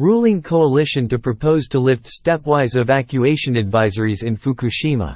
ruling 0.00 0.40
coalition 0.40 1.06
to 1.06 1.18
propose 1.18 1.68
to 1.68 1.78
lift 1.78 2.06
stepwise 2.06 2.74
evacuation 2.74 3.56
advisories 3.56 4.22
in 4.22 4.34
Fukushima. 4.34 5.14